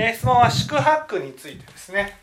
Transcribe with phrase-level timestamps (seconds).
[0.00, 2.16] えー、質問は宿泊についてですね。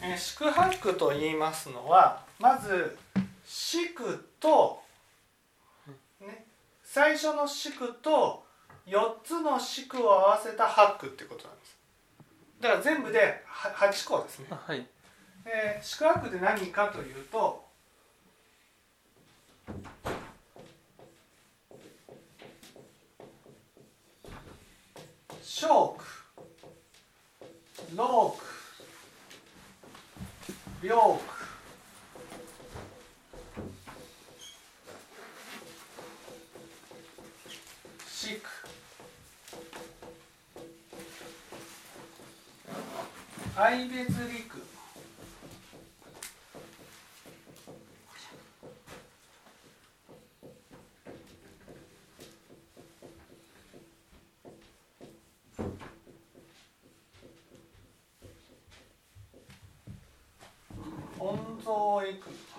[0.00, 2.96] えー、宿泊と言いますのはまず
[3.44, 4.84] 宿と、
[6.20, 6.44] ね、
[6.84, 8.44] 最初の宿と
[8.86, 11.55] 4つの宿を合わせた泊ってことなんです。
[12.60, 14.46] だから全部で8個ですね。
[14.50, 14.86] はい。
[15.44, 17.64] えー、宿泊で何かというと
[25.42, 26.04] ショーク、
[27.96, 31.35] ロー
[43.58, 44.62] 愛別陸
[61.18, 62.55] 温蔵へ行く。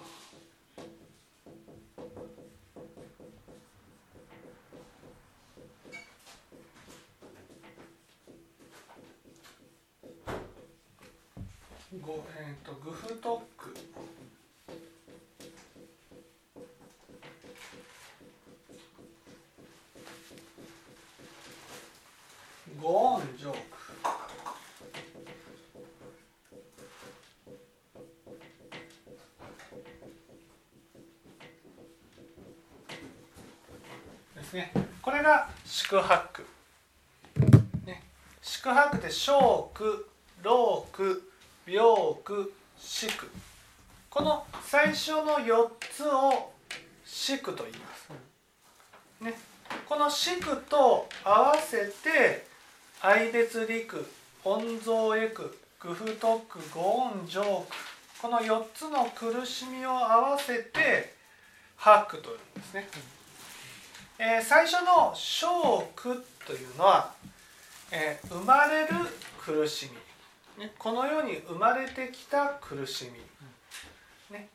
[12.38, 13.76] えっ、ー、とグフトック。
[22.82, 23.58] ゴーンジョーク。
[34.36, 34.72] ですね。
[35.02, 36.46] これが宿泊、
[37.86, 38.04] ね、
[38.42, 40.10] 宿泊で小区
[40.44, 41.32] 老区
[41.68, 41.84] 病
[42.24, 43.30] 句四句
[44.10, 46.54] この最初の4つを
[47.06, 48.10] 四句と言います。
[49.22, 49.34] ね、
[49.86, 52.48] この四句と合わせて
[53.02, 54.10] 愛別陸
[54.46, 61.14] 本蔵へ句工夫特区五音上句この4つの苦しみを合わせて
[61.76, 62.88] 八句というんですね。
[64.20, 67.14] えー、最初の「小句」というのは、
[67.92, 68.94] えー、生まれる
[69.38, 70.07] 苦しみ
[70.58, 73.12] ね、この世に生まれてきた苦し
[74.32, 74.50] み、ね、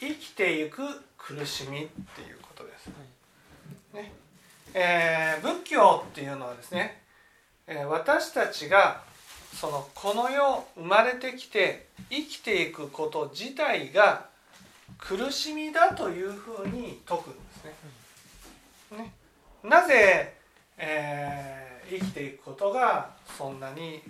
[0.00, 0.82] 生きていく
[1.16, 2.88] 苦しみっていうことです。
[3.94, 4.12] ね。
[4.74, 7.00] えー、仏教っていうのはですね、
[7.68, 9.02] えー、私たちが
[9.54, 14.26] そのこの世生まれてきて生きていくこと自体が
[14.98, 17.38] 苦しみだというふうに説くんで
[18.90, 18.98] すね。
[18.98, 19.12] ね。
[19.62, 20.34] なぜ、
[20.76, 24.02] えー、生きていくことがそんなに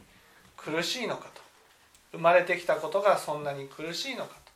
[0.66, 1.41] 苦しいのかと。
[2.10, 4.53] 生まれてきたことがそんなに苦しいのかと。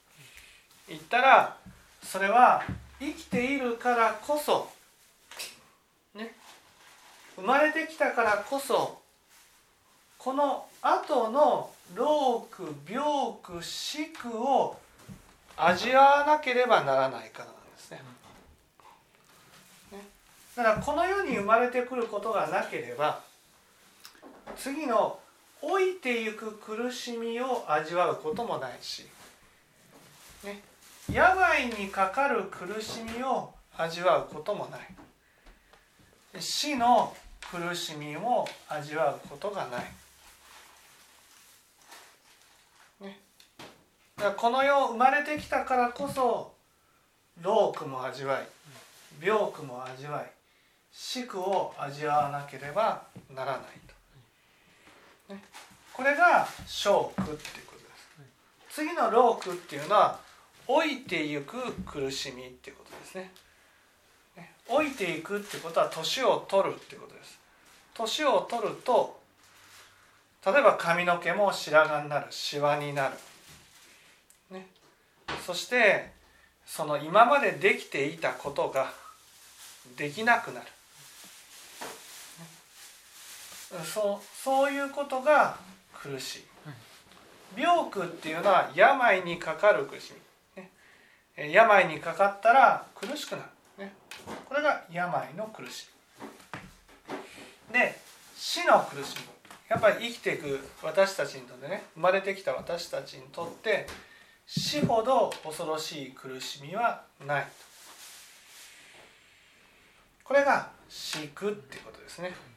[0.88, 1.56] 言ったら
[2.02, 2.64] それは
[2.98, 4.68] 生きているからこそ
[6.16, 6.34] ね。
[7.36, 8.98] 生まれてきたからこそ
[10.18, 14.76] この後の老苦病苦死苦を
[15.56, 18.00] 味わわなければならないからなんですね。
[19.92, 19.98] ね。
[20.56, 23.20] だからこの世に生まれてくることがなければ
[24.56, 25.20] 次の
[25.62, 29.06] 老いてゆく苦しみを味わうこともないし、
[30.44, 30.62] ね、
[31.12, 34.80] 病にかかる苦しみを味わうこともない。
[36.38, 37.12] 死の
[37.50, 39.84] 苦しみを味わうことがない、
[43.04, 43.18] ね、
[44.16, 46.54] だからこの世生まれてきたからこそ
[47.42, 48.46] 老苦も味わい
[49.20, 50.30] 病苦も味わい
[50.92, 53.02] 死苦を味わわなければ
[53.34, 53.62] ならない、
[55.92, 57.84] これが小苦っていうことで
[58.70, 58.76] す。
[58.76, 60.18] 次の老苦っていうのは
[60.68, 63.32] 老いていく苦しみっていうことですね。
[64.68, 67.38] 老いていくってことは年を取るってことです。
[67.94, 69.20] 年を取ると
[70.44, 73.14] 例えば髪の毛も白髪になるシワになる、
[74.50, 74.66] ね、
[75.44, 76.12] そして
[76.64, 78.92] その今までできていたことが
[79.96, 80.66] できなくなる
[83.70, 85.56] そうそういうことが
[85.94, 86.44] 苦しい。
[87.56, 90.12] 病苦っていうのは病にかかる苦し
[90.56, 90.70] み、ね、
[91.52, 93.38] 病にかかったら苦しくな
[93.78, 93.92] る、ね、
[94.48, 95.88] これが病の苦し
[97.68, 97.74] み。
[97.74, 97.98] で
[98.36, 99.22] 死の苦しみ。
[99.68, 103.86] やっぱり生きていく私たちにとってね生まれてきた私たちにとって
[104.46, 107.46] 死ほど恐ろしい苦しみはない
[110.24, 112.49] これが死苦っていうことですね。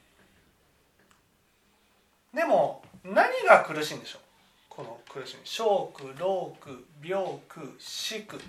[2.34, 4.22] でも何が苦しいんでしょう？
[4.70, 5.42] この苦しみ。
[5.44, 8.40] 小苦老苦病苦死苦。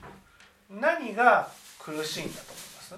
[0.71, 2.95] 何が苦しいんだと思います？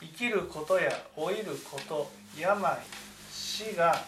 [0.00, 2.76] 生きることや老いること病
[3.32, 4.04] 死が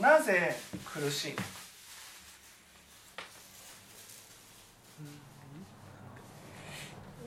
[0.00, 1.36] なぜ苦しいの？
[1.36, 1.42] か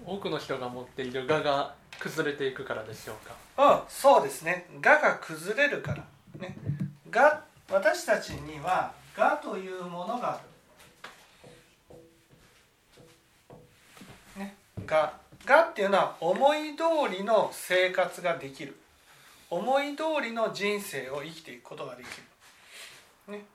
[0.05, 3.35] 多くの人が持っている我が崩れていくからでしょうか。
[3.77, 4.67] うんそうですね。
[4.83, 6.03] 我が崩れるから。
[6.39, 6.57] ね。
[7.13, 10.41] 我私たちには我というものがあ
[14.35, 14.55] るね
[14.87, 15.13] 我
[15.47, 18.75] 我っていうのは思い通りの生活ができる。
[19.49, 22.07] 思い通りの人生を生きていくことができ
[23.27, 23.45] る、ね、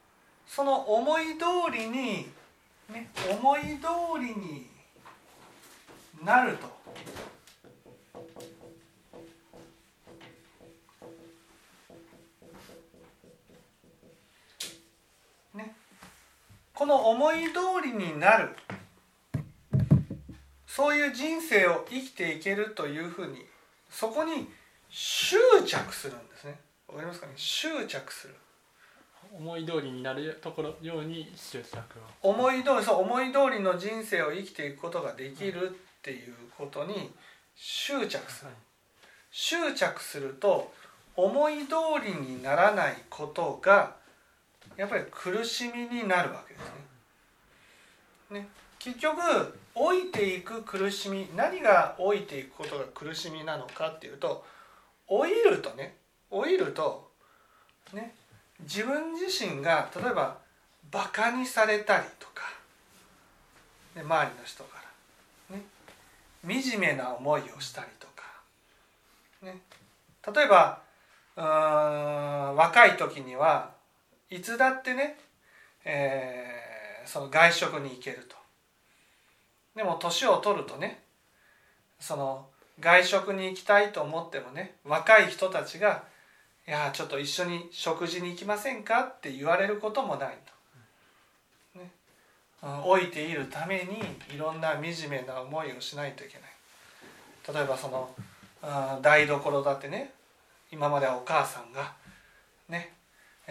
[0.46, 2.28] その思い通りに、
[2.88, 3.66] ね、思い通
[4.20, 4.66] りに
[6.24, 6.68] なると。
[16.81, 18.56] この思い通りになる。
[20.67, 23.44] そういう人生を生きていけるというふうに
[23.91, 24.49] そこに
[24.88, 25.37] 執
[25.67, 26.59] 着するんですね。
[26.88, 27.35] わかりますかね？
[27.37, 28.35] 執着する。
[29.37, 31.77] 思い通りになるところように執着
[32.25, 32.31] を。
[32.31, 37.12] 思い通りそう思い通りの人生を生きていくことができるっていうことに
[37.55, 38.50] 執着する、
[39.31, 40.73] 執着すると
[41.15, 44.00] 思い通りにならないことが
[44.81, 48.41] やっぱり苦しみになるわけですね。
[48.41, 48.49] ね
[48.79, 49.19] 結局
[49.77, 54.43] 老いていく苦しみ何が老いていくことが苦しみなのかっていうと
[55.11, 55.97] 老いるとね
[56.31, 57.11] 老いると
[57.93, 58.15] ね
[58.61, 60.38] 自分自身が例えば
[60.91, 62.44] バカにされたりとか、
[63.94, 64.79] ね、周りの人か
[65.50, 65.62] らね
[66.43, 68.25] 惨めな思いをしたりとか、
[69.43, 69.59] ね、
[70.35, 70.81] 例えば
[71.37, 73.79] うん若い時には
[74.31, 75.19] いつだってね、
[75.85, 78.37] えー、その外食に行けると。
[79.75, 81.03] でも年を取るとね
[81.99, 82.47] その
[82.81, 86.05] 外食に行きたいと思ってもね若い人たちが
[86.67, 90.38] 「いやちょっと一緒に食事に行きませんか?」って言われることもない
[91.75, 91.79] と。
[91.81, 91.91] ね、
[92.85, 94.00] 老いているために
[94.35, 96.50] いろんな惨めな思いをしないといけない。
[97.55, 98.15] 例えばその
[99.03, 100.12] 台所だってね
[100.71, 101.94] 今まではお母さんが
[102.69, 102.93] ね、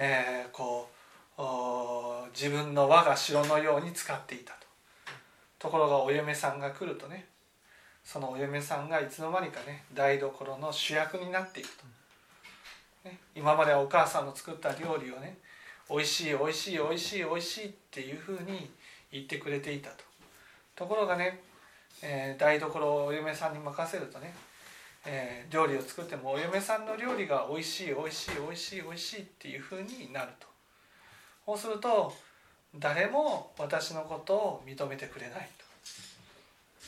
[0.01, 0.90] えー、こ
[1.38, 4.60] う自分の我が城のように使っていたと。
[5.60, 7.28] ところがお嫁さんが来るとね
[8.01, 11.84] そのお嫁さんがいつの間にかね台所の主役になっていくと、
[13.10, 15.38] ね、今まではお母さんの作った料理をね
[15.90, 18.69] 美味しい美味しい美味しい美味しいっていうふうに
[19.12, 20.06] 言ってくれていたと
[20.78, 21.42] ところがね、
[22.02, 24.34] えー、台所をお嫁さんに任せるとね、
[25.06, 30.48] えー、料理を作ってもお嫁さんの料理が美味しい美味しい美味しい美味しいっていうふうになると。
[31.46, 32.13] そうすると
[32.75, 35.50] 誰も私のことを認めてくれない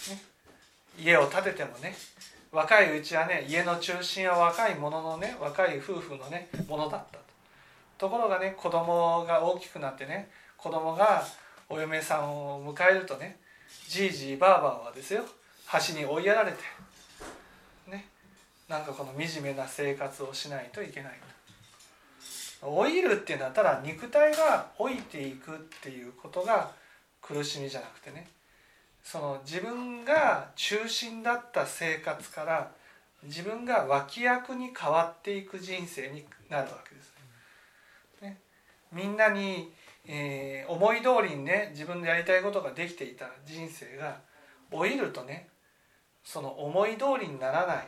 [0.06, 0.22] と、ね、
[1.00, 1.96] 家を建ててもね
[2.52, 7.24] 若いうちはね家の中心は若い者のね若い夫婦のねものだったと。
[7.98, 11.24] ところがね子供が大きくなってね子供が
[11.70, 13.38] お嫁さんを迎えるとね
[13.88, 15.24] じいじいばあばはですよ
[15.88, 16.58] 橋に追いやられて
[18.72, 21.20] なんかこの惨めな生活をしないといけない
[22.62, 22.72] と。
[22.72, 26.72] 老いるっていうのはただ肉体が老いていくっていうことが
[27.22, 28.28] 苦しみじゃなくてね
[29.04, 32.72] その自分が中心だった生活から
[33.24, 37.14] 自分が脇役に変わっていく人生になるわけです
[38.22, 38.40] ね。
[38.94, 39.74] みんなに、
[40.08, 44.22] えー、思い通りにね自分でやりたいことができていた人生が
[44.72, 45.50] 老いるとね
[46.24, 47.88] その思い通りにならない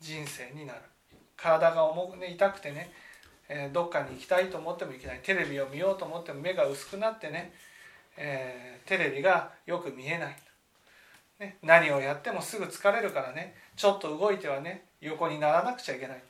[0.00, 0.80] 人生になる。
[1.36, 2.92] 体が重くね痛くてね
[3.52, 5.20] えー、どっかに行きたいと思っても行けない。
[5.24, 7.52] テレビを見ようと思っても目が薄くなってね、
[8.16, 10.36] えー、テレビがよく見えない、
[11.40, 16.22] ね、何をやってもすぐ疲れるからねちょっと動いてはね横にならなくちゃいけない、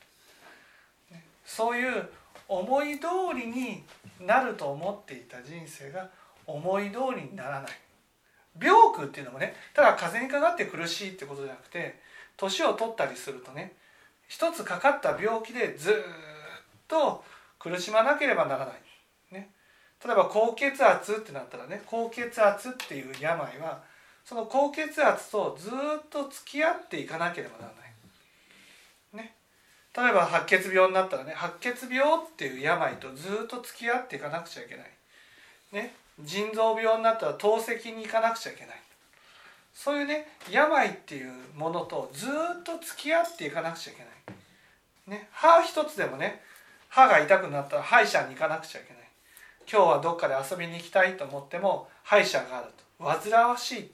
[1.11, 2.09] ね、そういう
[2.47, 3.83] 思い通りに
[4.19, 6.09] なると思っていた人生が
[6.47, 7.71] 思い通りにならない。
[8.59, 11.99] 病苦っていうのもねただ風にかかって苦しいってことじゃなくて
[12.41, 13.73] 年を取ったりするとね
[14.27, 15.93] 一つかかった病気でずっ
[16.87, 17.23] と
[17.59, 18.75] 苦しまなければならない、
[19.33, 19.49] ね、
[20.03, 23.83] 例えば高血圧ってなったらね高血圧っていう病は
[24.25, 25.71] その高血圧とずっ
[26.09, 29.23] と付き合っていかなければならない。
[29.23, 29.35] ね、
[29.95, 34.85] 例えば白血病になったらね白血病っていう病とずっと付き合っていかなくちゃいけない。
[35.71, 38.80] ね、腎臓病になったら透析に行かなくちゃいけない。
[39.73, 44.11] そういうね病っていうものとずっと付き合っていかなくちゃいけない。
[45.19, 46.41] ね、歯一つでもね
[46.89, 49.03] 歯が痛くなったら歯医者に行かなくちゃいけない。
[49.71, 53.03] 今日はどっかで遊びに行きたいと思っても歯医者があると。
[53.03, 53.91] 煩わしい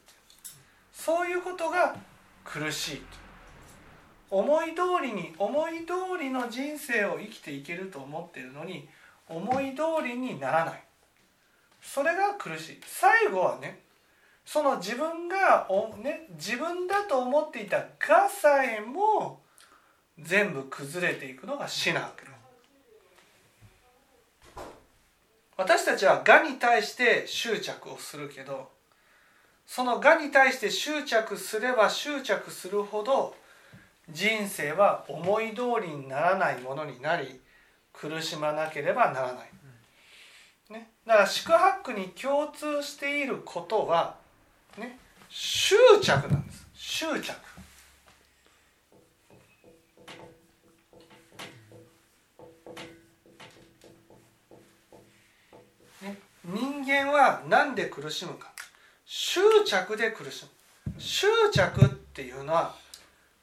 [0.91, 1.95] そういうことが
[2.43, 3.01] 苦しい
[4.29, 8.89] 思い通りに思い通りの人生を生きていけると思っているのに
[9.29, 10.83] 思い通りにならない。
[11.81, 12.81] それが苦しい。
[12.85, 13.79] 最後はね
[14.47, 19.41] その自分がお、ね、自分だと思っていた「が」さえも
[20.17, 22.27] 全部崩れていくのが死なわけ
[25.57, 28.71] 私たちはがに対して執着をするけど
[29.65, 33.35] そのがに対して執着すれば執着するほど
[34.09, 37.41] 人生は思い通りにならないものになり
[37.91, 39.49] 苦しまなければならない。
[40.69, 44.15] ね、だから宿泊に共通していることは、
[44.77, 46.67] ね、執着なんです。
[46.73, 47.47] 執着。
[56.49, 58.53] 人間は何で苦しむか。
[59.05, 60.93] 執着で苦しむ。
[60.97, 62.73] 執着っていうのは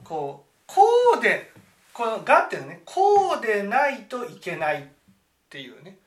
[0.02, 0.82] こうこ
[1.18, 1.52] うで
[1.92, 2.82] この「が」っていうのはね。
[2.86, 4.86] こうでないといけないっ
[5.50, 5.98] ていうね。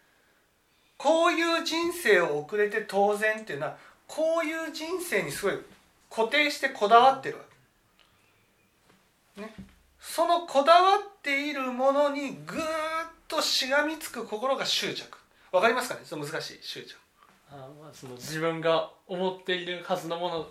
[0.98, 5.60] こういう人生を送れて当然っていうのはこういう人生にすごい
[6.10, 7.44] 固定してこだわってるわ
[9.36, 9.42] け。
[9.42, 9.54] ね、
[10.00, 12.64] そのこだわっているものにぐーっ
[13.28, 15.18] としがみつく心が執着。
[15.52, 16.02] わかりますかね？
[16.04, 16.96] その難しい執着。
[17.52, 20.48] あまあその自分が思っているはずのも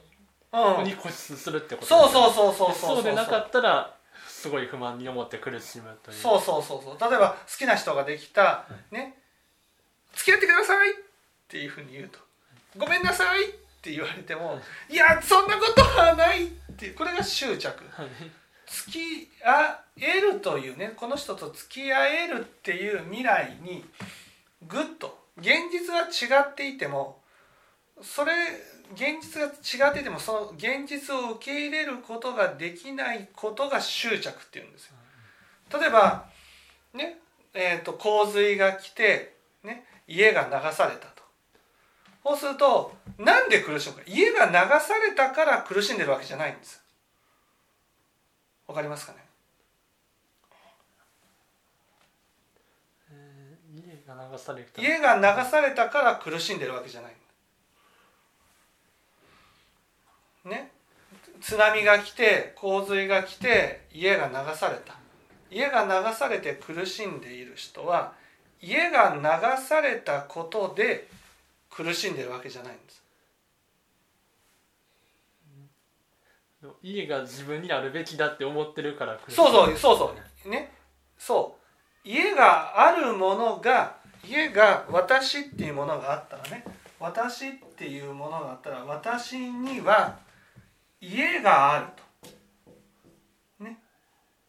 [0.53, 2.97] のに固執するってこと、そうそうそうそうそう。
[2.97, 3.97] そうでなかったら
[4.29, 6.17] すごい不満に思って苦しむという。
[6.17, 7.11] そうそうそうそう。
[7.11, 9.19] 例えば好きな人ができた、はい、ね。
[10.15, 10.95] 付き合ってくださいっ
[11.49, 12.19] ていうふうに言うと
[12.79, 18.09] ごめんなさいって言われてもいやそんなことはないってこれが執着、はい、
[18.67, 23.85] 付き合えるというねこの人と付き合えるっていう未来に
[24.67, 27.19] ぐっと現実は違っていても
[28.03, 28.33] それ
[28.95, 34.95] 現実が違っていてもその現実を受け入れることができないことが執着っていうんですよ。
[35.81, 36.27] 例えば
[36.95, 37.19] ね
[37.59, 41.16] えーと、洪水が来て、ね、家が流された。
[42.27, 44.03] そうするとなんで苦しむか。
[44.05, 46.83] 家が流されたから苦しんでるわけじゃないんです。
[48.67, 49.19] わかりますかね？
[54.09, 54.83] が流された。
[54.83, 57.13] 家が流されたから苦しんでるわけじゃない。
[60.47, 60.73] ね？
[61.41, 64.97] 津波が来て洪水が来て家が流された。
[65.51, 68.15] 家が流されて苦しんでいる人は
[68.61, 71.07] 家が流されたことで
[71.77, 73.03] 苦しんでるわけじゃないんです。
[76.83, 80.15] 家が自分にあるべきだって思ってるからそうそうそうそ
[80.47, 80.49] う。
[80.49, 80.73] ね。
[81.19, 81.59] そ
[82.05, 82.09] う。
[82.09, 86.65] 家があるものが家が私っていうものがあったらね。
[86.99, 90.19] 私っていうものがあったら私には
[90.99, 91.87] 家がある
[93.59, 93.65] と。
[93.65, 93.79] ね、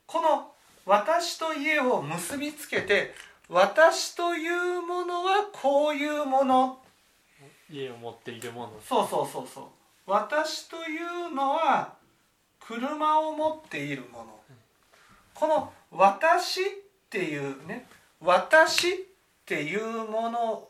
[0.06, 0.54] この
[0.86, 3.14] 私と家を結びつけて
[3.50, 6.80] 私というものはこういうもの
[7.70, 8.74] 家を持っているもの。
[8.84, 9.64] そうそうそうそう。
[10.06, 10.98] 私とい
[11.30, 11.94] うのは
[12.60, 14.38] 車を持っているもの。
[15.34, 16.64] この私っ
[17.10, 17.86] ていうね
[18.20, 18.94] 私っ
[19.46, 20.68] ていうもの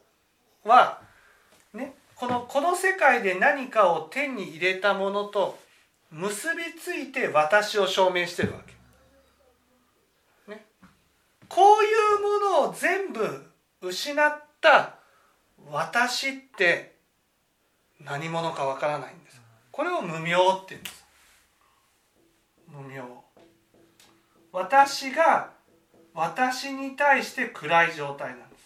[0.66, 1.02] は
[1.74, 5.58] ねこのこの世界で何かを手に入れたものと
[6.12, 10.52] 結びついて私を証明してるわけ。
[10.52, 10.66] ね、
[11.48, 11.88] こうい
[12.18, 13.46] うものを全部
[13.82, 14.97] 失った
[15.72, 16.96] 私って
[18.04, 19.42] 何者かわからないんです。
[19.72, 21.06] これを無名って言うんです。
[22.68, 23.02] 無名。
[24.52, 25.52] 私が
[26.14, 28.58] 私に対して暗い状態なんで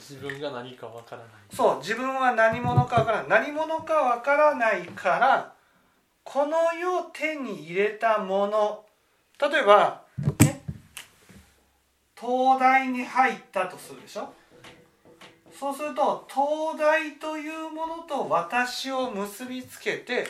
[0.00, 5.52] す自分が何かわからないそう自分は何者かわからない何者かわからないから
[6.24, 8.84] この世手に入れたもの
[9.40, 10.02] 例えば
[10.40, 10.62] ね
[12.20, 14.34] 東大に入ったとするでしょ
[15.62, 20.26] そうすると東大というものと私を結びつけて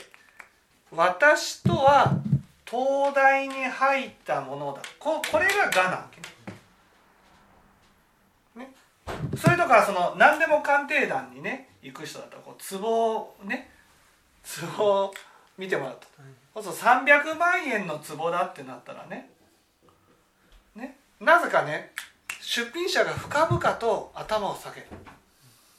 [0.95, 2.19] 私とは
[2.67, 4.83] 東大に入ったものだ。
[4.99, 6.21] ここれが「が」なわけ。
[8.61, 8.67] ね。
[8.67, 8.75] ね
[9.35, 13.71] それとかその何でも鑑定団にね行く人だったらこう壺をね
[14.77, 15.15] 壺を
[15.57, 15.99] 見てもらう
[16.55, 19.31] と、そうすると300万円の壺だってなったらね。
[20.75, 20.99] ね。
[21.21, 21.95] なぜかね
[22.43, 24.89] 出品者が深々と頭を下げる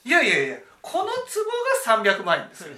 [0.05, 1.09] いやいやいやこの壺
[1.95, 2.75] が300万円ですよ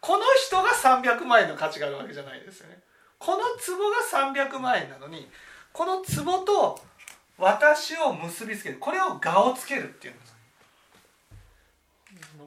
[0.00, 2.78] この人が300万円の価値があるわけじゃないですよね。
[3.18, 5.28] この壺が300万円なのに
[5.72, 6.78] この壺と
[7.38, 10.36] 私を結びつけるこれを我をつけるっていうんです。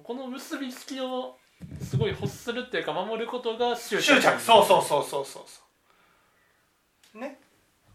[0.03, 1.38] この結びつきを
[1.81, 4.41] すごい欲するっていうか守ることが執執着。
[4.41, 5.62] そうそうそうそうそうそ
[7.15, 7.19] う。
[7.19, 7.39] ね。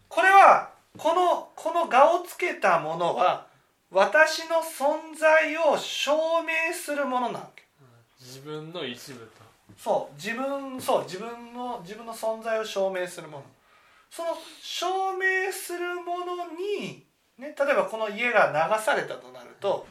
[0.07, 3.47] これはこのこの我をつけたものは
[3.91, 6.13] 私の存在を証
[6.43, 7.63] 明するものなわけ。
[8.19, 9.45] 自分の一部と。
[9.77, 13.43] そう自分そう自分の自分の存在を証明するもの。
[14.09, 14.29] その
[14.61, 17.03] 証明するものに、
[17.37, 19.85] ね、例えばこの家が流されたとなると、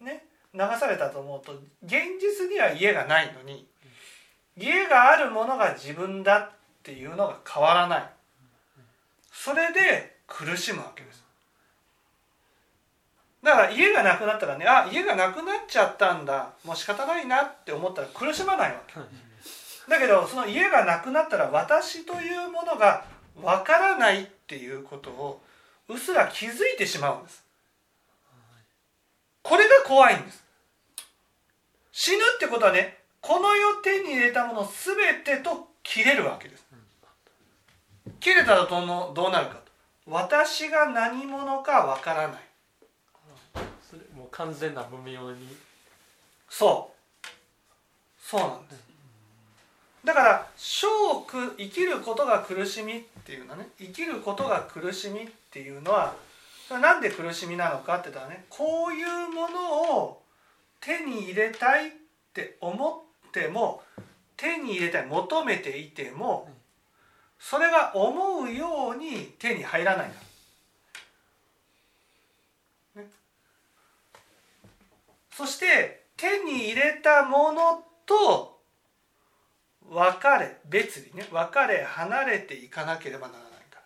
[0.00, 1.52] ね、流されたと思うと
[1.84, 3.66] 現実には家がないのに
[4.56, 6.50] 家があるものが自分だっ
[6.82, 8.10] ていうのが変わらない。
[9.30, 11.22] それで苦しむわけです
[13.48, 16.50] だから家がなくなったらねあ家がなくなっちゃったんだ。
[16.64, 18.94] もう仕方ないなって思ったら苦しまないわけ。
[19.90, 23.06] だけどその家がなくなったら私というものが
[23.40, 25.40] わからないっていうことを
[25.88, 27.42] うっすら気づいてしまうんです。
[29.42, 30.44] これが怖いんです。
[31.90, 36.66] 死ぬってことはねこの世手に入れたもの全てと切れるわけです。
[38.20, 39.72] 切れたらどのどうなるかと。
[40.06, 42.47] 私が何者かわからない
[44.30, 45.56] う完全な無明に。
[46.48, 47.26] そう。
[48.20, 48.88] そうなんです。
[50.04, 50.86] だから生
[51.26, 53.68] 苦生きることが苦しみっていうのはね。
[53.78, 56.14] 生きることが苦しみっていうのは
[56.70, 60.22] なんで苦しみなのかって言ったらねこういうものを
[60.80, 61.90] 手に入れたいっ
[62.32, 63.82] て思っても
[64.36, 66.48] 手に入れたい求めていても
[67.40, 70.16] それが思うように手に入らないんだ、
[75.38, 78.58] そして手に入れたものと
[79.88, 83.78] 別れ別にね別れ離れていかなければならないか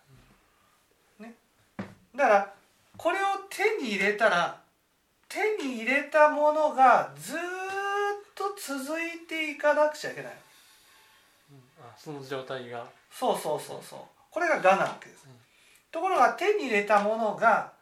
[1.20, 1.34] ら、ね、
[2.16, 2.54] だから
[2.96, 4.62] これを手に入れたら
[5.28, 7.38] 手に入れたものがずっ
[8.34, 10.32] と続いていかなくちゃいけない。
[11.82, 12.86] あその状態が。
[13.10, 13.98] そうそうそうそう。
[14.30, 15.28] これが我なわけです、
[15.90, 17.72] ところが手に入れたものが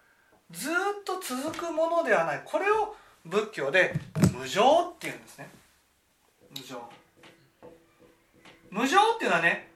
[0.50, 2.42] ずっと続くものではない。
[2.44, 2.96] これを
[3.30, 3.94] 仏教で
[4.36, 5.48] 無常っていうんですね。
[6.50, 6.82] 無常。
[8.70, 9.68] 無常っていうのはね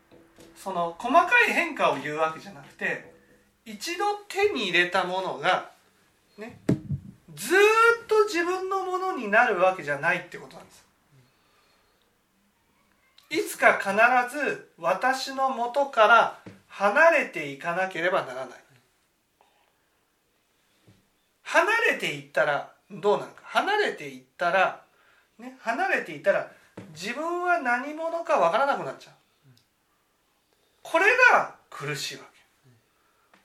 [0.56, 3.12] その細かい変化を言うわけじゃなくて
[3.64, 5.70] 一度手に入れたものが
[6.38, 6.58] ね
[7.34, 10.84] ずっと自分のものになるわけじゃないってことなんです。
[13.30, 13.90] いつか必
[14.36, 16.38] ず私の元から
[16.68, 18.64] 離れていかなければならない。
[21.42, 24.82] 離れていったらどうなるか離れていったら、
[25.38, 26.50] ね、離れていったら
[26.92, 29.14] 自分は何者か分からなくなっちゃう。
[30.82, 32.70] これが苦しいわけ。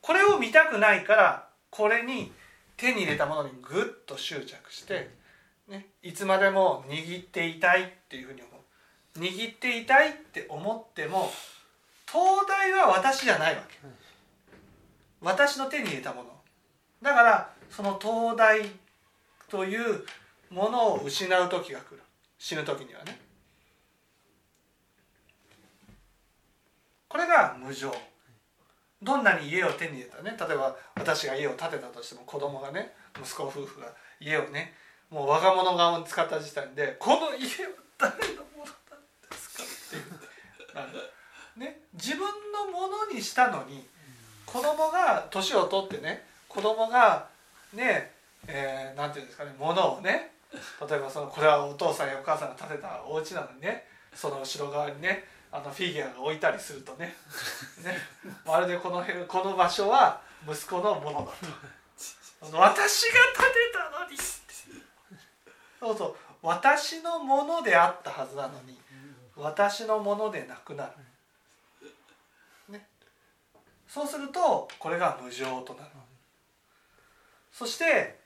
[0.01, 2.31] これを見たくないからこれに
[2.77, 5.09] 手に入れたものにぐっと執着して、
[5.67, 9.19] ね、いつまでも握っていたいっていうふうに思う。
[9.19, 11.31] 握っていたいって思っても
[12.11, 13.77] 東大は私じゃないわけ。
[15.21, 16.29] 私の手に入れたもの。
[17.01, 18.61] だからその東大
[19.49, 20.05] という
[20.49, 22.01] ものを失う時が来る。
[22.37, 23.19] 死ぬ時にはね。
[27.07, 27.93] これが無常。
[29.01, 30.35] どんなに家を手に入れたね。
[30.39, 33.87] 例えば私が家を建てたとしても子供がね息子夫婦が
[34.19, 34.73] 家をね
[35.09, 39.99] もう我が物顔に使った時点で「この家は誰のものなんですか?」ってい
[41.57, 41.59] う。
[41.59, 41.81] ね。
[41.93, 43.87] 自分のものにしたのに
[44.45, 47.29] 子供が年を取ってね子供が
[47.73, 48.18] ね
[48.51, 57.13] えー、なんていうんですかね物をね例えばそのこれはお父さんやお母さんが建てたお家なのにねその後ろ側にねあのフィギュアが置いたりするとね
[57.83, 57.97] ね
[58.45, 61.31] まるでこの辺この場所は息子のものだと。
[62.41, 64.17] 私が建てたのに
[65.79, 68.79] そうそう私のものであったはずなのに
[69.35, 70.91] 私のものでなくなる、
[72.73, 72.87] ね、
[73.87, 75.89] そうするとこれが無常となる。
[77.51, 78.18] そして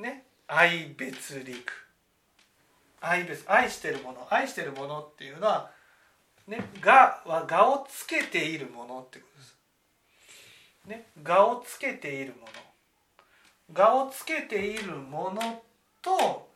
[0.00, 1.72] ね愛別陸。
[3.00, 5.70] 愛別愛してるもの愛してるものっていうのは
[6.46, 9.56] ねがは我をつけているものってことです。
[10.86, 12.46] ね我をつけているもの。
[13.72, 15.62] 我をつけているもの
[16.02, 16.48] と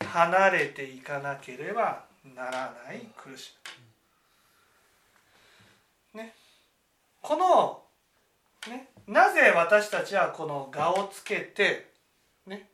[0.00, 3.56] 離れていかなければならない苦し
[6.14, 6.20] み。
[6.20, 6.32] ね
[7.20, 7.82] この
[8.70, 11.90] ねなぜ私たちはこの我をつけて
[12.46, 12.68] ね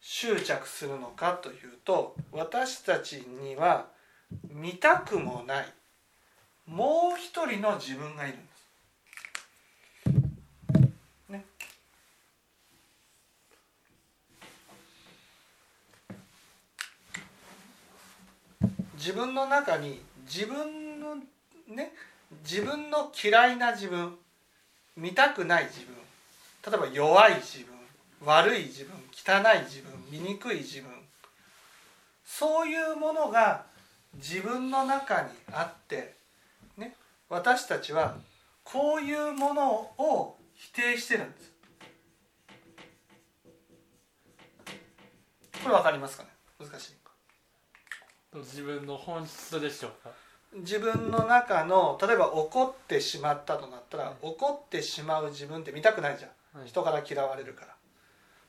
[0.00, 3.88] 執着するのかというと私たちには
[4.50, 5.66] 見たくもない
[6.66, 8.48] もう一人の自分がいるんです。
[11.30, 11.46] ね。
[18.96, 21.16] 自分の中に自分の
[21.68, 21.94] ね
[22.42, 24.18] 自分の嫌いな自分
[24.94, 25.96] 見たくない自分
[26.66, 27.77] 例えば弱い自分
[28.24, 30.90] 悪い自分汚い自分醜い自分。
[32.24, 33.64] そういうものが
[34.14, 36.14] 自分の中にあって
[36.76, 36.94] ね
[37.28, 38.16] 私たちは
[38.64, 41.52] こういうものを否定してるんです。
[45.62, 46.28] これ分かりますかね？
[46.58, 46.92] 難しい。
[48.36, 50.10] 自分の本質でしょうか？
[50.54, 56.28] 自分の中の例えば怒ってしまったとなったら怒ってしまう自分って見たくないじゃ
[56.58, 56.68] ん、はい。
[56.68, 57.74] 人から嫌われるから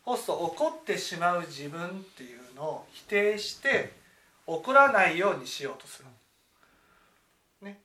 [0.10, 3.94] そうすると怒ってしまう自分っていうのを否定して
[4.48, 6.06] 怒らないようにしようとする、
[7.62, 7.80] ね、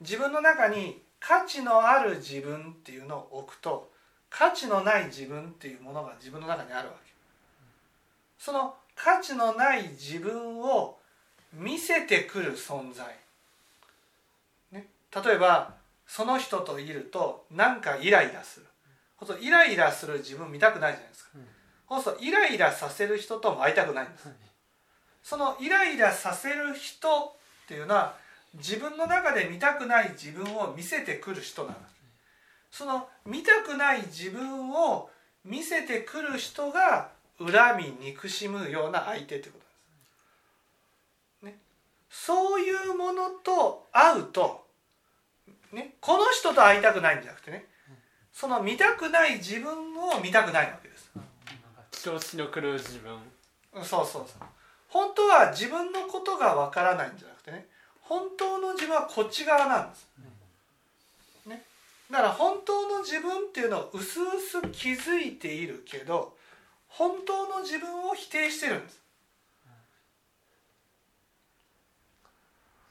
[0.00, 3.88] 自分の中に価値のある自分っていうのを置くと
[4.28, 7.12] 価値のない自分っていうものが自分の中にあるわけ。
[8.38, 10.98] その価値のない自分を
[11.52, 13.06] 見せてくる存在、
[14.72, 15.74] ね、例えば
[16.08, 18.66] その人といるとなんかイライラする。
[19.40, 21.30] イライラする自分見たくないじゃないですか、
[22.20, 24.28] イライラさせる人とも会いたくないんです。
[25.22, 27.08] そのイライラさせる人
[27.64, 28.16] っていうのは
[28.54, 31.76] 自分の中で見たくない自分を見せてくる人なの。
[32.70, 35.10] その見たくない自分を
[35.44, 39.58] 見せてくる人が恨み憎しむような相手ってこ
[41.40, 41.60] とです、ね、
[42.10, 44.66] そういうものと会うと、
[45.72, 47.66] ね、この人と会いたくないんじゃなくてね
[48.36, 51.10] その見たくない自分を見たくないわけです。
[52.02, 53.14] 調子の狂う自分。
[53.72, 54.46] うんそうそうそう。
[54.88, 57.66] 本当は自分のことがわからないんじゃなくてね。
[58.02, 60.06] 本当の自分はこっち側なんです、
[61.46, 61.62] ね、
[62.10, 66.36] だから本当の自分っていうのをうすうす気づいているけど
[66.88, 69.02] 本当の自分を否定してるんです。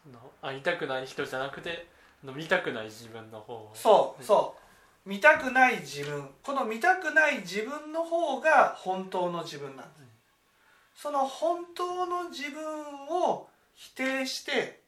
[0.03, 1.87] その会いたくない人じゃなくて
[2.23, 4.64] 見たくない自分の方をそうそう
[5.05, 6.27] 見たくない自分。
[6.41, 11.01] この見たくない自分の方が本当の自分なんです。
[11.01, 14.81] その本当の自分を否定して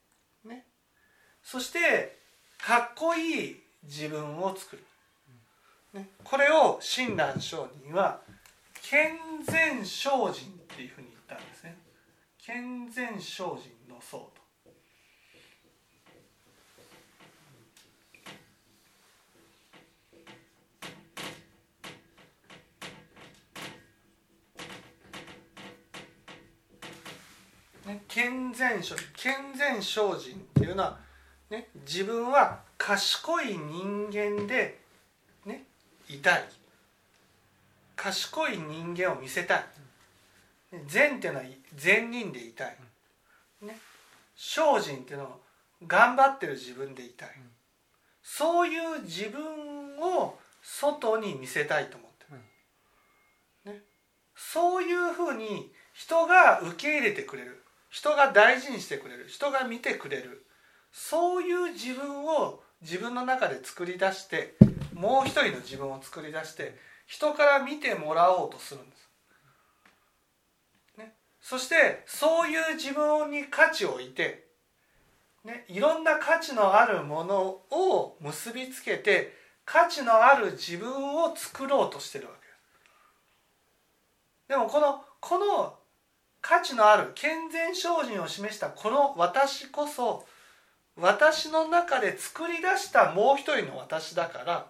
[0.44, 0.66] ね。
[1.44, 2.18] そして
[2.58, 4.84] かっこいい自分を作る、
[5.94, 8.22] ね、これを親鸞上人は
[8.82, 11.78] 健全精進っていうふうに言ったんですね。
[12.40, 13.46] 健全精進
[13.88, 14.48] の僧と
[27.88, 31.00] ね、健全精健全精進っていうのは、
[31.50, 34.78] ね、自分は賢い人間で、
[35.46, 35.64] ね、
[36.10, 36.44] いたい。
[37.96, 39.60] 賢い人間を見せたい、
[40.72, 41.46] ね善っていうのは
[41.76, 42.78] 善人でいたい、
[43.62, 43.78] ね、
[44.36, 45.30] 精進っていうのは
[45.88, 47.30] 頑張ってる自分でいたい、
[48.22, 52.26] そういう自分を外に見せたいと思って
[53.72, 53.82] る、ね、
[54.36, 60.46] そういうふうに人が受け入れてくれる人が大事にしてくれる人が見てくれる
[60.92, 64.56] そういう自分を自分の中で作り出して
[64.94, 69.10] もう一人の自分を作り出して人から見てもらおうとするんです。
[70.98, 74.48] ね、そしてそういう自分に価値を置いて、
[75.46, 79.34] ね、いろんな価値のあるものを結びつけて
[79.66, 82.48] 価値のある自分を作ろうとしてるわけです。
[84.50, 85.77] でもこのこの
[86.42, 90.26] 価値のある健全精進を示したこの私こそ
[90.96, 94.68] 私の中で作り出したもう一人の私だから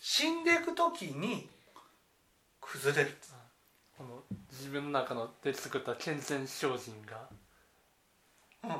[0.00, 1.48] 死んでいく時に
[2.60, 3.16] 崩れる。
[3.98, 7.28] この自分の中ので作った健全精進が。
[8.64, 8.70] うん。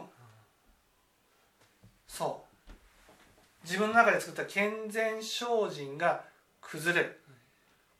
[2.06, 2.72] そう。
[3.64, 6.24] 自分の中で作った健全精進が
[6.60, 7.20] 崩れる。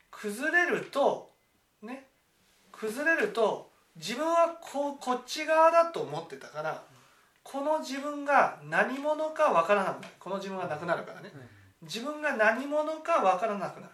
[0.09, 1.31] 崩れると
[1.81, 2.07] ね
[2.71, 6.83] 崩れると自分はこうこっち側だと思ってたから
[7.43, 10.13] この自分が何者か分からなくなる。
[10.19, 11.31] この自分がなくなるからね。
[11.81, 13.93] 自分が何者か分からなくなる。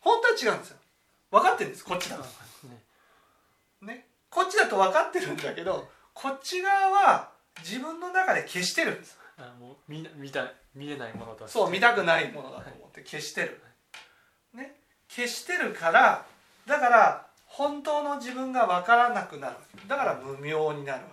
[0.00, 0.78] 本当は違うんですよ。
[1.30, 1.84] 分かってるんです。
[1.84, 2.22] こっちだと。
[2.22, 2.82] ね
[3.82, 4.06] ね。
[4.30, 7.30] こっちだと分かってるんだけどこっち側は
[7.62, 11.58] 自分の中で消してるんですあもう見な見た見えないものとして。
[11.58, 13.60] そう見たくないものだと思って消してる、
[14.54, 14.76] ね、
[15.08, 16.24] 消してるから
[16.66, 19.56] だから本当の自分が分からなくなる。
[19.88, 21.10] だから無明になるわ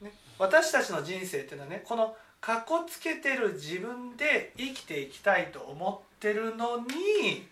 [0.00, 7.48] けです、ね、私たちの人生っていうのはねこのかっこつけてる自分で生きていきたいと思ってるのに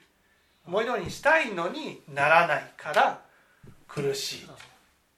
[0.66, 3.20] 思い通りにしたいのにならないから
[3.88, 4.46] 苦しい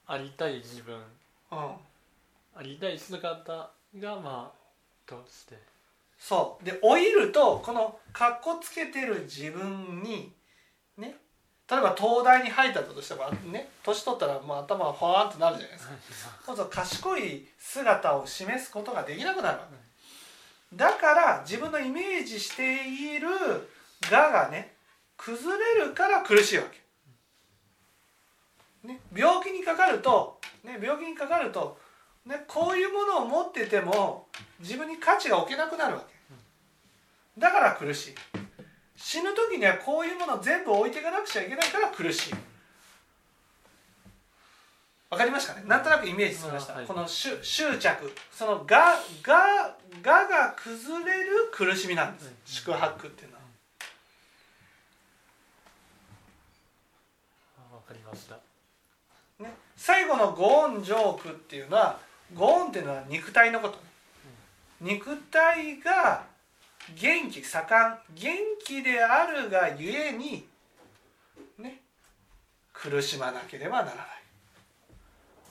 [0.07, 0.95] ありたい自分。
[1.51, 1.57] うん。
[2.55, 4.59] ありたい姿がまあ
[5.05, 5.59] として。
[6.17, 6.65] そう。
[6.65, 10.33] で老いるとこのかっこつけてる自分に
[10.97, 11.15] ね
[11.69, 15.93] 例えば東大に入ったとしてもね年取ったらもう頭がファーンとなるじゃないですか。
[16.45, 20.75] そうすると賢い姿を示すことができなくなるわけ。
[20.75, 23.27] だから自分のイメージしている
[24.11, 24.73] 我がね
[25.17, 26.63] 崩れるから苦しいわ
[28.83, 31.77] け、ね、病気にかかると、ね、病気にかかると、
[32.25, 34.27] ね、こういうものを持ってても
[34.59, 36.15] 自分に価値が置けなくなるわけ。
[37.39, 38.15] だから苦しい
[39.01, 42.33] 死ぬ時にはこういうものを全部置いていかなくちゃいけないから苦しい。
[45.09, 45.63] わかりましたね？
[45.65, 46.85] なんとなくイメージつきました、はい。
[46.85, 48.13] この執執着。
[48.31, 52.35] そのがががが崩れる苦しみなんです、うん。
[52.45, 53.41] 宿泊っていうのは。
[57.71, 58.35] あわかりました。
[59.41, 61.97] ね、最後のゴーンジョークっていうのは
[62.35, 63.83] ゴーンっていうのは肉体のこと、ね
[64.81, 66.23] 肉体が
[66.95, 70.45] 元気盛ん元気であるがゆえに
[71.57, 71.81] ね
[72.73, 74.05] 苦しまなければならない。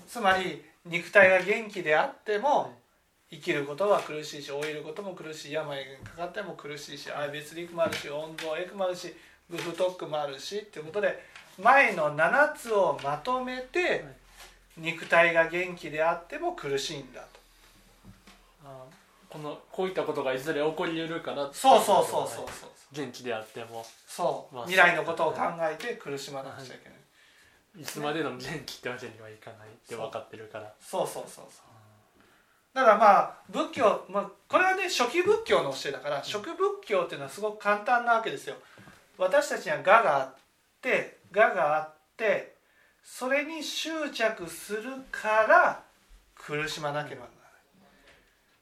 [0.06, 2.74] つまり肉体が元気であっても
[3.30, 9.14] 生きることは苦しいし老いることも苦しい病にかかっても苦しいし愛別陸もあるし温存エクもあるし
[9.50, 11.22] グフトックもあるしっていうことで
[11.62, 14.04] 前の7つをまとめて
[14.78, 17.22] 肉体が元気であっても苦しいんだ
[19.30, 22.70] このこういったことがいずれ起こりうるからそうそうそうそうそう。
[22.92, 23.84] 元気であっても。
[24.06, 24.54] そう。
[24.54, 27.82] まあ未来のことを考えて苦しまなくちゃいけない。
[27.82, 27.84] い。
[27.84, 30.72] つまでの元気ってわけにはいかないって分かってるから。
[30.80, 31.68] そうそうそうそう
[32.74, 38.56] だからまあ仏教、まあ、これはね初期仏教の教えだから初期仏教っていうのはすごく簡単なわけですよ。
[39.16, 40.34] 私たちには我があっ
[40.80, 42.54] て我があって
[43.02, 45.82] それに執着するから
[46.36, 47.26] 苦しまなければ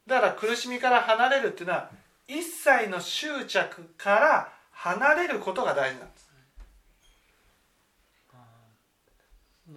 [0.07, 1.89] だから苦しみから離れるっていうのは
[2.27, 6.27] 一切の執着から離れることが大事なんです。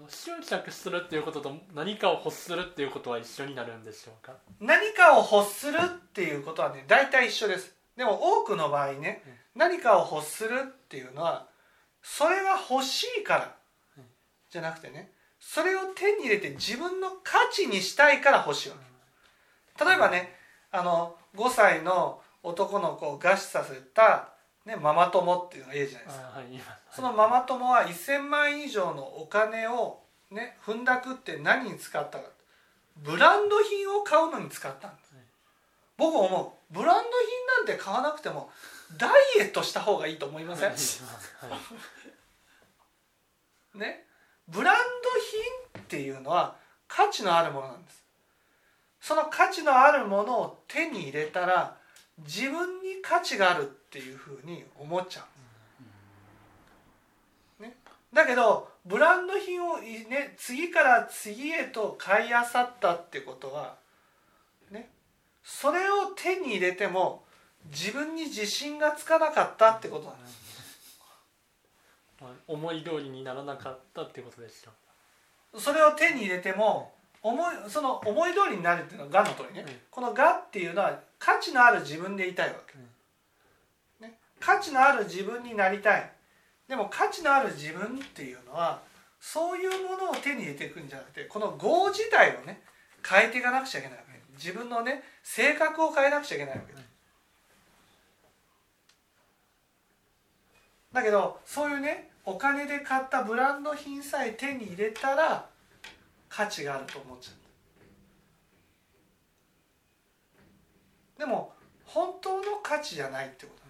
[0.08, 4.34] 執着するっていうことと何かを欲するっていうことは一緒になるんでしょうか？
[4.60, 7.74] 何かを欲するっていうことはね大体一緒です。
[7.96, 9.24] でも多くの場合ね
[9.56, 11.48] 何かを欲するっていうのは
[12.02, 13.56] それが欲しいから。
[13.98, 14.04] うん。
[14.48, 18.89] じゃなくてねそれを手に入れて自分の価値にしたいから欲しいわけ
[19.84, 20.34] 例えばね
[20.70, 24.28] あの5歳の男の子を餓死させた、
[24.64, 26.32] ね、ママ友っていうのがいいじゃないですか。
[26.34, 32.24] あはい今そのママ友は1000万以上のお金をね踏んだくって何に使ったか。
[32.96, 35.24] ブランド品を買うのに使ったんです、はい。
[35.96, 36.26] 僕思
[36.70, 36.74] う。
[36.74, 38.50] ブランド品なんて買わなくても
[38.98, 40.76] ダイエットした方がいいと思いません、は
[43.74, 43.78] い。
[43.78, 44.04] ね？
[44.48, 44.82] ブランド
[45.74, 46.56] 品っていうのは
[46.88, 47.99] 価値のあるものなんです
[49.00, 51.76] その価値のあるものを手に入れたら
[52.18, 55.24] 自分に価値があるっていうふうに思っちゃ
[57.60, 57.76] う、ね、
[58.12, 63.76] だけどブランド品をい、ね、次から次へと買いあさったってことは
[64.70, 64.90] ね。
[65.42, 67.24] それを手に入れても
[67.70, 71.00] 自分に自信がつかなかったってことなんです
[72.20, 79.80] まあ思い通りにならなかったってことでしょそれを手に入れても思いその思い通りになるっていうのは「が」の通りね、うん。
[79.90, 86.12] この「が」っていうのは価値のある自分でいたいわけ、ね、価値のある自分になりたい。
[86.66, 88.80] でも価値のある自分っていうのは
[89.20, 92.62] そういうものを手に入れていくんじゃなくてこの業自体をね
[93.06, 94.10] 変えていかなくちゃいけないわけ。
[94.34, 96.72] 自分のね性格を変えなくちゃいけないわけ。
[100.92, 105.49] だけどそういうねお金で買ったブランド品さえ手に入れたら
[106.30, 107.34] 価値があると思っちゃっ
[111.18, 111.24] た。
[111.26, 111.52] でも
[111.84, 113.60] 本当の価値じゃないってこと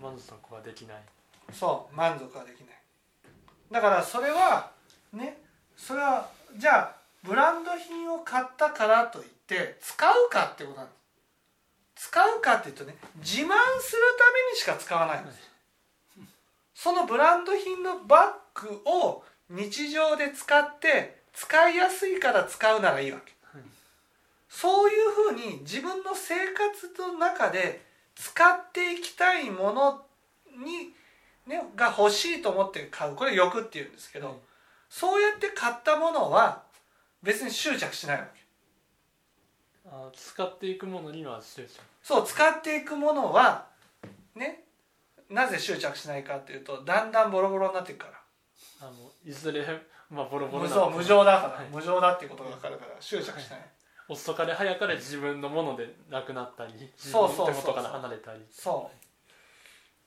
[0.00, 1.02] 満足はできない。
[1.52, 2.68] そう満足はできない。
[3.70, 4.70] だからそれは
[5.12, 5.42] ね
[5.76, 6.94] それはじゃあ
[7.24, 10.92] ブランド品を買ったからといって使うかってことなんで
[11.96, 12.10] す。
[12.10, 13.56] 使うかっていうとね自慢するため
[14.52, 15.40] にしか使わないんです
[16.80, 23.32] そのブランド品のバッグを日常で使って使いやすいから使うならいいわけ。
[23.52, 23.62] はい。
[24.48, 30.02] そういうふうに自分の生活の中で使っていきたいもの
[30.64, 30.94] に、
[31.48, 33.16] ね、が欲しいと思って買う。
[33.16, 34.36] これ欲っていうんですけど、はい。
[34.88, 36.62] そうやって買ったものは
[37.24, 38.40] 別に執着しないわけ。
[39.90, 41.70] あ使っていくものには執着。
[42.04, 43.66] そう使っていくものは
[44.36, 44.67] ね
[45.30, 48.18] なぜ執着しないかっていうとだんだんボロボロになっていくから。
[48.80, 49.64] あもういずれ
[50.10, 51.66] まあボロボロ無なそう無情だから、はい。
[51.68, 53.60] 無情だっていうことが分かるから執着しない、
[54.08, 58.46] 遅かれ早かれ自分のものでなくなったり自分の手元から離れたり。
[58.50, 58.90] そ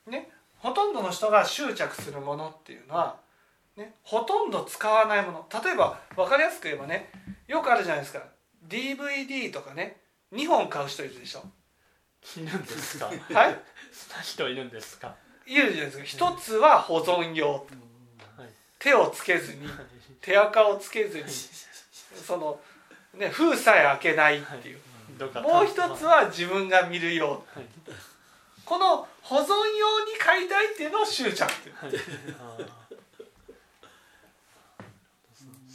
[0.07, 0.09] う。
[0.09, 3.19] ねほとんどの人が執着するものっていうのは、
[3.75, 5.49] ね、ほとんど使わないもの。
[5.63, 7.11] 例えば分かりやすく言えばね
[7.47, 8.23] よくあるじゃないですか。
[8.67, 10.01] DVD とかね
[10.33, 11.43] 2本買う人いるでしょ
[12.37, 13.05] いるんですか？
[13.33, 13.59] はい？
[13.91, 15.15] そんな人いるんですか？
[15.45, 16.03] いるじゃないですか。
[16.03, 17.53] 一つは保存用。
[17.53, 18.49] はい。
[18.79, 19.67] 手をつけずに
[20.21, 21.25] 手垢をつけずに
[22.25, 22.59] その、
[23.13, 24.79] ね、封さえ開けないっていう。
[25.17, 27.29] どうかもう一つは自分が見る用。
[27.31, 27.65] はい。
[28.63, 31.75] この保存用に買いたいっていうのを執着っていう。
[31.75, 31.91] はい。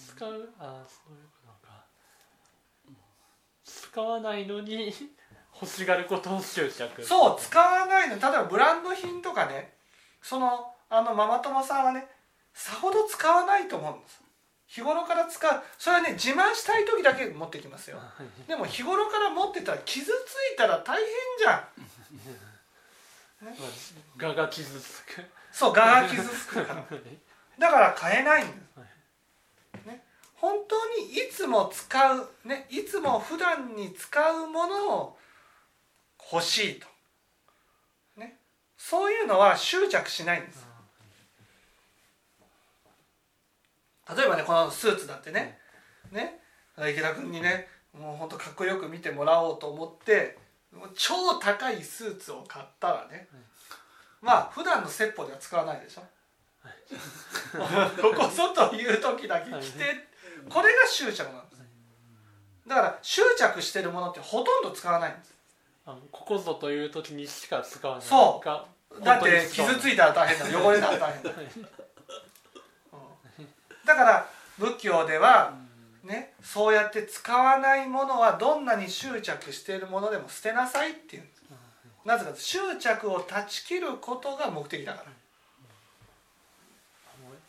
[0.09, 0.49] 使う？
[0.59, 1.85] あーそういうか。
[3.65, 4.93] 使わないのに
[5.61, 7.03] 欲しがることを執着。
[7.05, 8.17] そう使わないの。
[8.17, 9.75] 例えばブランド品とかね。
[10.23, 12.07] そのあのママ友さんはね
[12.53, 14.21] さほど使わないと思うんです。
[14.67, 15.63] 日頃から使う。
[15.79, 17.99] それはね自慢したい時だけ持ってきますよ。
[17.99, 20.13] はいでも日頃から持ってたら傷つい
[20.57, 21.07] たら大変
[21.39, 21.69] じゃん。
[23.45, 25.25] まあ我が傷つく。
[25.53, 26.85] そう我が傷つくから。
[27.59, 28.53] だから買えないんで
[29.83, 35.19] す、ね、本当にいつも使う、ね、いつも普段に使うものを
[36.33, 36.87] 欲しいと、
[38.17, 38.39] ね、
[38.77, 40.67] そういうのは執着しないんです。
[44.17, 45.59] 例えばねこのスーツだってね。
[46.13, 46.41] ね。
[46.79, 50.37] 池田君にねもう本当かっこよく見てもらおうと思って
[50.73, 53.29] もう超高いスーツを買ったらね、
[54.21, 56.03] まあ普段の説法では使わないでしょ、
[58.01, 59.97] ここぞという時だけ着て、はい。
[60.51, 61.63] これが執着なんです。
[62.69, 65.36] だから執着してるものってほとんど使わないんです
[65.87, 68.05] あのここぞという時にしか使わない。
[68.05, 68.45] そう。
[68.45, 68.67] が
[69.03, 71.33] だって傷ついいたら大変だ汚れたら大変だ、う
[73.43, 73.47] ん。
[73.85, 75.55] だから仏教では
[76.03, 81.43] ねそうやって使わないものはどんなに執着しているものでも捨てなさいっていうんです。
[82.05, 85.13] なぜか執着を断ち切ることが目的だから。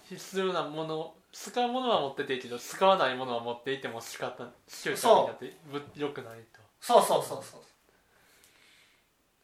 [0.09, 6.61] 必要なもの使うものは持ってていいけど使わないものは持っていても仕方執着になってぶ良くないと。
[6.79, 7.61] そうそうそうそう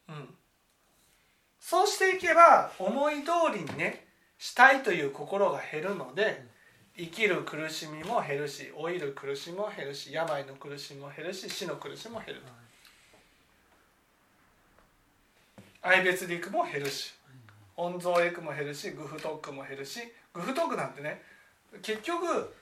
[0.08, 0.34] うん。
[1.60, 4.06] そうしていけば思い通りにね
[4.38, 6.44] したいという心が減るので
[6.96, 12.64] 生きる苦しみも減るし老いる苦しみも減るし病の苦しみも減るし死の苦しみも減ると。
[15.82, 17.14] 愛別陸も減るし
[17.76, 20.00] 温蔵エクも減るしグフトックも減るし
[20.32, 21.22] グフトックなんてね
[21.82, 22.54] 結局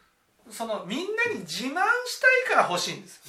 [0.51, 1.71] そのみんなに自慢
[2.07, 3.21] したいから欲しいんです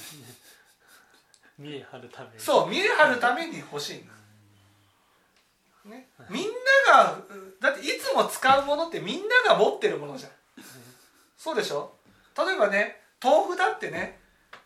[1.58, 2.32] 見え張るために。
[2.38, 4.04] そう見え張るために欲しいんで
[5.84, 6.44] す、ね、みん
[6.88, 7.18] なが
[7.60, 10.30] だっていつも使うものってみんなが持ってるものじゃん。
[11.36, 11.92] そうでしょ？
[12.36, 14.18] 例えばね豆腐だってね。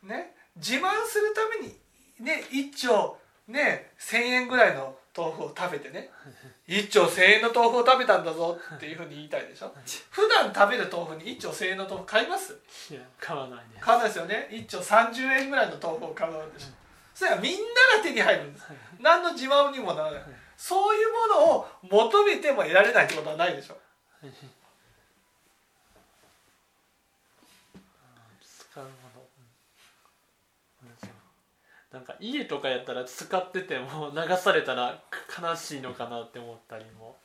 [0.02, 0.34] ね。
[0.56, 1.76] 自慢するために
[2.20, 6.08] ね一丁ね1,000円ぐらいの豆腐を食べてね
[6.66, 9.74] 一丁1,000円の豆腐を食べたんだぞっていうふうに言いたいでしょ？
[10.10, 12.56] 普段食べる豆腐に一丁1,000円の豆腐買います？
[12.90, 14.48] いや買わないで買わないですよね。
[14.50, 16.66] 一丁30円ぐらいの豆腐を買うでしょ。
[17.14, 17.58] それはみんな
[17.96, 18.66] が手に入るんです。
[19.00, 20.22] 何の自慢にもならない。
[20.56, 23.76] そういうものを求めても得られないってことはないでしょ
[28.40, 29.22] 使うもの
[30.82, 30.88] うん
[31.92, 35.00] なんか家とかやったら使ってても流されたら
[35.40, 37.16] 悲しいのかなって思ったりも。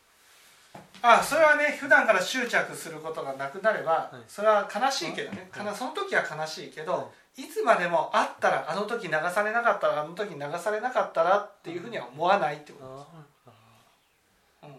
[1.01, 4.23] あそれはね普段から執着することがなくなれば、はい。
[4.27, 13.51] それは悲しいけどね、かなその時は悲しいけど、い、つまでもあったらあの時流されなかったらあの時流されなかったらっていうふうには思わないってこと。
[13.51, 14.71] あうん。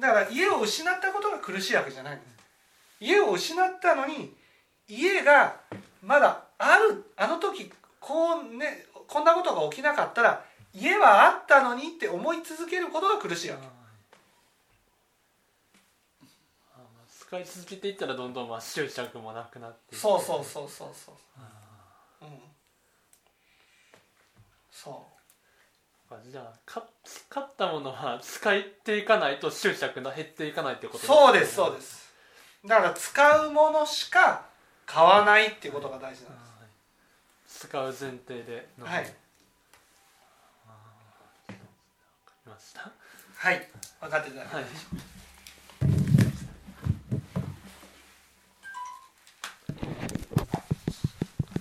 [0.00, 2.32] だから家を失ったことが苦しいわけじゃないんです。
[3.00, 4.34] 家を失ったのに
[4.88, 5.56] 家が
[6.02, 7.70] まだあるあの時
[8.02, 10.44] こうねこんなことが起きなかったら
[10.74, 13.82] 家はあったのにって思い続けることが苦しいわけ。
[17.08, 21.14] 使い続けていったらどんどんまあ執着もなくなってそうそうそうそうそう。
[22.22, 22.38] うん。
[24.70, 25.06] そ
[26.10, 26.30] う。
[26.30, 32.12] じゃあか使ったものは使っていかないと執着が減っていかないってことそうですそうです。
[32.66, 34.44] だから使うものしか
[34.84, 36.41] 買わないっていうことが大事なんですはい
[37.62, 38.96] 使う前提でのはい。
[38.96, 39.08] わか
[41.48, 42.90] りました。
[43.36, 43.68] はい。
[44.00, 45.11] 分かっていただきましたはい